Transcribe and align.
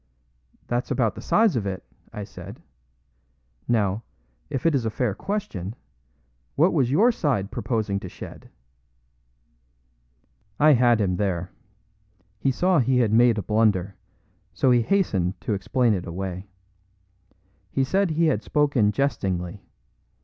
"That's 0.65 0.89
about 0.89 1.13
the 1.13 1.21
size 1.21 1.55
of 1.55 1.67
it," 1.67 1.83
I 2.11 2.23
said. 2.23 2.59
"Now, 3.67 4.01
if 4.49 4.65
it 4.65 4.73
is 4.73 4.83
a 4.83 4.89
fair 4.89 5.13
question, 5.13 5.75
what 6.55 6.73
was 6.73 6.89
your 6.89 7.11
side 7.11 7.51
proposing 7.51 7.99
to 7.99 8.09
shed?" 8.09 8.49
I 10.59 10.73
had 10.73 10.99
him 10.99 11.17
there. 11.17 11.51
He 12.39 12.49
saw 12.49 12.79
he 12.79 12.97
had 12.97 13.13
made 13.13 13.37
a 13.37 13.43
blunder, 13.43 13.95
so 14.55 14.71
he 14.71 14.81
hastened 14.81 15.39
to 15.41 15.53
explain 15.53 15.93
it 15.93 16.07
away. 16.07 16.49
He 17.69 17.83
said 17.83 18.09
he 18.09 18.25
had 18.25 18.41
spoken 18.41 18.91
jestingly. 18.91 19.67